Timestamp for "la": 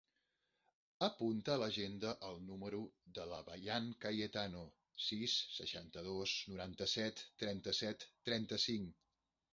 3.33-3.41